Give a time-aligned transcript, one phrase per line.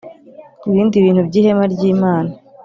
[0.67, 2.31] Ibindi bintu by Ihema ry Imana